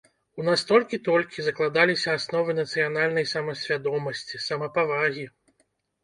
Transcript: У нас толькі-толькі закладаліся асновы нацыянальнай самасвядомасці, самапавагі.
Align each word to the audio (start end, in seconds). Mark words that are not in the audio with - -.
У 0.41 0.43
нас 0.45 0.61
толькі-толькі 0.69 1.43
закладаліся 1.47 2.15
асновы 2.17 2.55
нацыянальнай 2.59 3.27
самасвядомасці, 3.33 4.41
самапавагі. 4.47 5.27